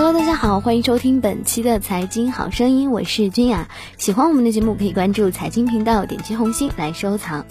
[0.00, 3.68] Hello，大家好，欢迎收听本期的财经好声音，我是君雅。
[3.96, 7.44] 喜欢我们的节目，可以关注财经频道，点击红心来收藏。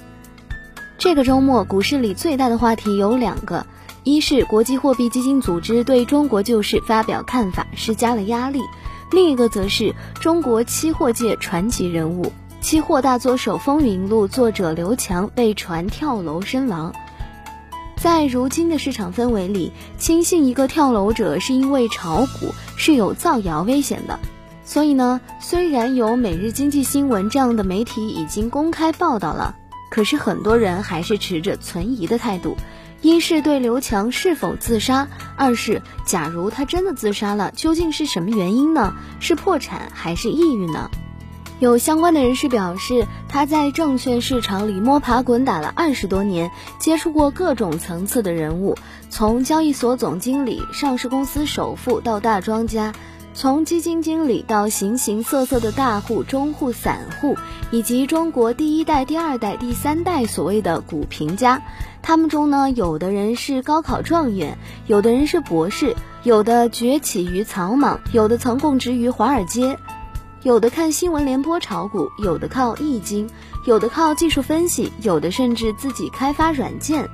[0.98, 3.66] 这个周末股市里最大的话题有两个，
[4.06, 8.62] 一是国际货币基金组织对中国救市发表看法，施加了压力；
[9.12, 16.94] 另一个则是中国期货界传奇人物、期货大作手《风云录》作者刘强被传跳楼身亡。
[17.98, 24.20] 在如今的市场氛围里，轻信一个跳楼者是因为炒股是有造谣危险的。
[24.64, 29.56] 所以呢，虽然有《每日经济新闻》这样的媒体已经公开报道了，
[29.90, 32.56] 可是很多人还是持着存疑的态度。
[33.02, 38.94] 一是对刘强是否自杀，二是假如他真的自杀了，究竟是什么原因呢？
[39.20, 40.90] 是破产还是抑郁呢？
[41.60, 48.76] 有相关的人士表示，他在证券市场里摸爬滚打了二十多年，接触过各种层次的人物，
[49.10, 52.94] 从交易所总经理、上市公司首富到大庄家，
[53.34, 57.36] 从基金经理到形形色色的大户、中户、散户，
[57.72, 61.64] 以及中国第一代、第二代、第三代所谓的股评家。
[62.04, 69.80] 他们中呢，有的人是高考状元，有的人是博士，有的崛起于草莽，有的曾供职于华尔街。
[70.44, 73.28] 有的看新闻联播炒股，有的靠易经，
[73.66, 77.10] 有的靠技术分析，有的甚至自己开发软件，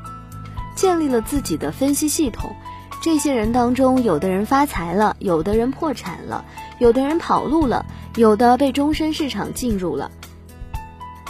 [0.75, 2.53] 建立了自己的分析系统。
[3.02, 6.43] 这些人当中，有的人发财了，有的人破产了，
[6.80, 10.11] 有的人跑路了，有的被终身市场进入了。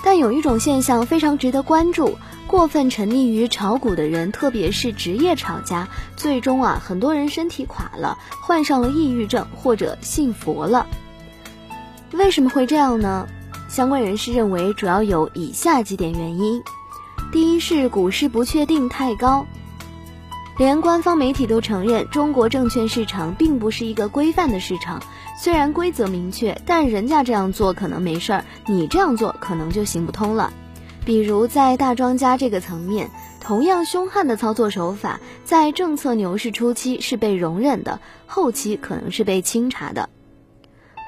[0.03, 10.87] 但有一种现象非常值得关注：过分沉溺于炒股的人，特别是职业炒家，最终啊，很多人身体垮了，患上了抑郁症，或者信佛了。
[12.13, 13.27] 为什么会这样呢？
[13.67, 16.61] 相关人士认为，主要有以下几点原因：
[17.31, 19.47] 第一是股市不确定太高，
[20.59, 25.01] 连官方媒体都承认，中国证券市场并不是一个规范的市场。
[25.39, 30.53] 虽然规则明确，但人家这样做可能没事儿，你这样做可能就行不通了。
[31.03, 33.09] 比如在大庄家这个层面，
[33.41, 40.09] 同样凶悍的操作手法，在政策牛市初期是被容忍的，后期可能是被清查的。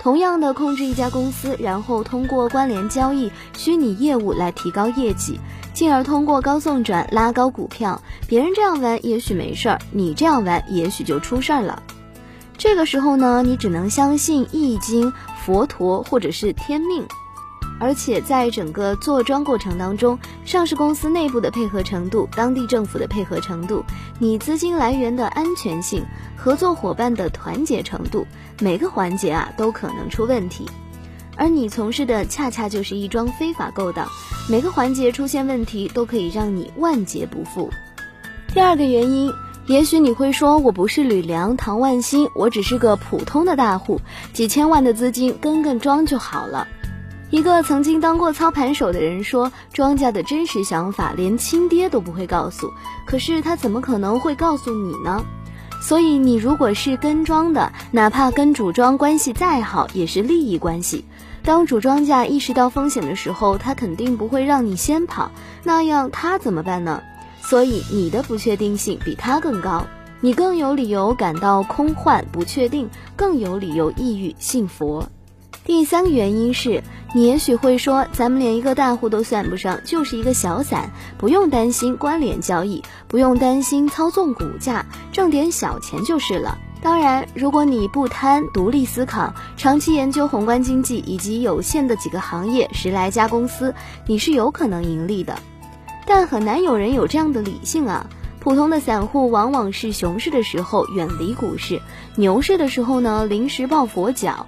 [0.06, 5.40] 同样的控制一家公司，然后通过关联交易、虚拟业务来提高业绩，
[5.74, 8.00] 进而通过高送转拉高股票。
[8.28, 11.82] 别人这样玩也许没事儿，你这样玩也许就出事儿了。
[12.56, 15.12] 这个时候呢，你只能相信易经、
[15.44, 17.04] 佛陀或者是天命。
[17.80, 23.84] 而且在整个坐庄过程当中，上市公司内部的配合程度、当地政府的配合程度、
[24.18, 26.06] 你资金来源的安全性、
[26.38, 28.26] 合作伙伴的团结程度，
[28.62, 30.70] 每个环节啊都可能出问题。
[31.36, 34.08] 而你从事的恰恰就是一桩非法勾当，
[34.50, 37.70] 每个环节出现问题都可以让你万劫不复。
[38.54, 39.34] 第二个原因，
[39.68, 44.00] 也许你会说我不是吕梁、唐万新，我只是个普通的大户，
[44.32, 46.66] 几千万的资金跟跟庄就好了。
[47.32, 52.72] 一个曾经当过操盘手的人说：“庄家的真实想法连亲爹都不会告诉，
[53.06, 55.26] 可是他怎么可能会告诉你呢？
[55.82, 61.04] 所以你如果是跟庄的，哪怕跟主庄关系再好，也是利益关系。
[61.44, 65.32] 当主庄家意识到风险的时候，他肯定不会让你先跑，
[65.64, 67.02] 那样他怎么办呢？
[67.42, 69.86] 所以你的不确定性比他更高，
[70.22, 75.08] 你更有理由感到空幻不确定，更有理由抑郁信佛。
[75.66, 76.82] 第三个原因是。”
[77.16, 86.58] 你也许会说，咱们连一个大户都算不上，就是一个小散，不用担心关联交易，不用担心操纵股价，挣点小钱就是了。
[86.82, 93.74] 当然，如果你不贪，独立思考，长期研究宏观经济以及有限的几个行业十来家公司，
[94.06, 95.40] 你是有可能盈利的。
[96.06, 98.06] 但很难有人有这样的理性啊！
[98.42, 101.82] 普通的散户往往是熊市的时候远离股市，
[102.18, 104.46] 牛市的时候呢临时抱佛脚。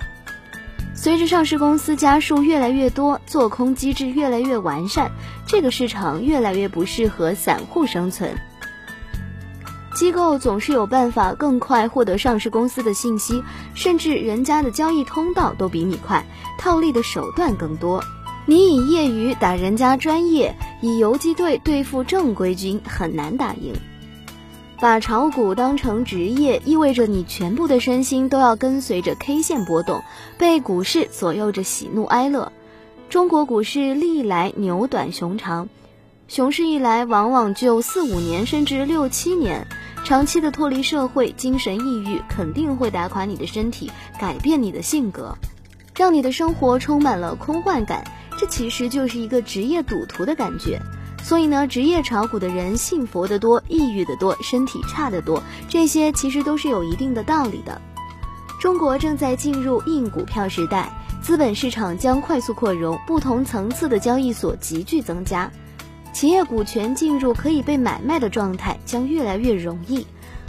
[0.97, 5.11] 随着上市公司家数越来越多，做空机制越来越完善，
[5.45, 8.35] 这个市场越来越不适合散户生存。
[9.93, 13.43] 机构总是有办法更快获得上市公司的信息，
[13.75, 16.25] 甚至人家的交易通道都比你快，
[16.57, 18.03] 套利的手段更多。
[18.47, 23.75] 你以业余打人家专业，以游击队对付正规军，很难打赢。
[24.79, 30.03] 把炒股当成职业，意味着你全部的身心都要跟随着 K 线波动，
[30.37, 32.51] 被股市左右着喜怒哀乐。
[33.09, 35.67] 中国股市历来牛短熊长，
[36.27, 39.65] 熊市一来往往就四五年甚至六七年，
[40.03, 45.35] 长期的脱离社会，精神抑郁肯定会打垮你的身体，改变你的性格，
[45.95, 48.03] 让你的生活充满了空幻感。
[48.37, 50.79] 这其实就是一个职业赌徒的感觉。
[51.27, 57.81] 所以呢，职业炒股的人信佛的多，抑郁的多，身体差的多，这些其实都是有一定的道理的。
[58.61, 60.89] 中国正在进入硬股票时代，
[61.21, 65.51] 资本市场将快速扩容，不同层次的交易所急剧增加，
[66.13, 70.07] 企业股权进入可以被买卖的状态将越来越容易。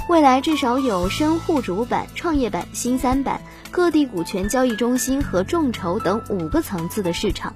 [0.09, 3.41] 未来至少有深沪主板、创业板、新三板、
[3.73, 7.53] 各地股权交易中心和众筹等五个层次的市场。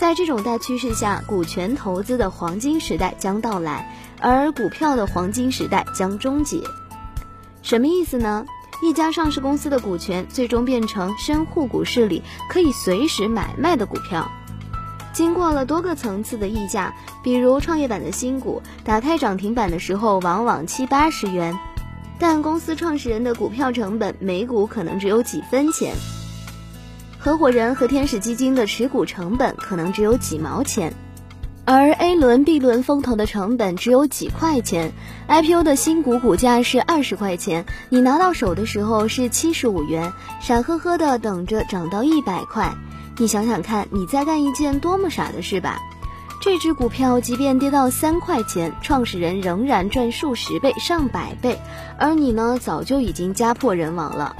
[0.00, 6.62] 在这种大趋势下，股权投资的黄金时代将到来，而股票的黄金时代将终结。
[7.60, 8.46] 什么意思呢？
[8.82, 14.26] 一家上市公司的股权最终变成深沪股市里可以随时买卖的股票，
[15.12, 21.58] 经过了多个层次的溢价，比如创业板的新股打开涨停板的时候往往七八十元，
[22.18, 25.94] 但公司创始人的股票成本每股可能只有几分钱，
[27.22, 30.94] 合伙人和天使基金的持股成本可能只有几毛钱。
[31.66, 34.92] 而 A 轮、B 轮风投的成本只有几块钱
[35.28, 42.72] ，IPO 的新股股价是二十块钱，你拿到手的时候是七十五元，傻呵呵的等着涨到一百块。
[43.18, 45.78] 你想想看，你在干一件多么傻的事吧？
[46.40, 51.60] 这只股票即便跌到三块钱，创始人仍然赚数十倍、上百倍，
[51.98, 54.34] 而你呢，早就已经家破人亡了。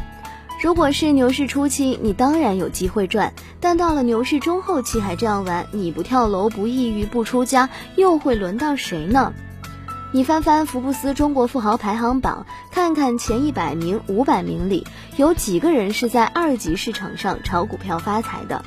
[0.63, 9.33] 如果是牛市初期，你当然有机会赚，但到了牛市中后期还这样玩，你不跳楼、不抑郁、不出家，又会轮到谁呢？
[10.13, 14.87] 你翻翻福布斯中国富豪排行榜，看看前一百名、五百名里
[15.17, 18.63] 有几个人是在二级市场上炒股票发财的？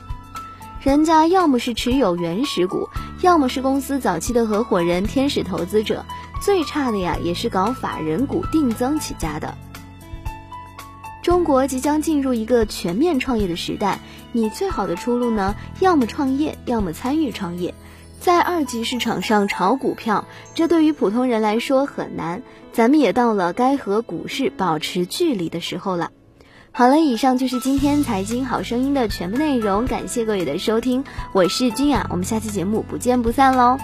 [0.81, 2.89] 人家要么是持有原始股，
[3.21, 6.03] 要么是公司早期的合伙人、天使投资者，
[6.41, 9.55] 最差的呀也是搞法人股定增起家的。
[11.23, 13.99] 中国即将进入一个全面创业的时代，
[14.33, 17.73] 你最好的出路呢，要么创业，要么参与创业。
[18.19, 22.41] 在二级市场上炒股票，这对于普通人来说很难。
[22.73, 26.11] 咱们也到了该和股市保持距离的时候了。
[26.71, 33.77] 好了，以上就是今天财经好声音的全部内容，感谢各位的收听，我是君雅，我们下期节目不见不散喽。